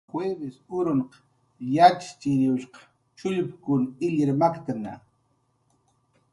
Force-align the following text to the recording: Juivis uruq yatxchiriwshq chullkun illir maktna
Juivis 0.13 0.55
uruq 0.77 1.11
yatxchiriwshq 1.75 2.75
chullkun 3.17 3.81
illir 4.07 4.31
maktna 4.41 4.93